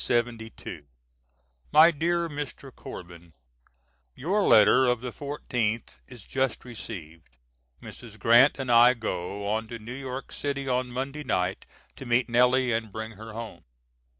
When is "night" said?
11.23-11.67